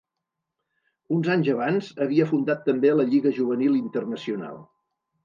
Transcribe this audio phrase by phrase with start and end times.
[1.17, 4.59] Uns anys abans havia fundat també la Lliga Juvenil Internacional.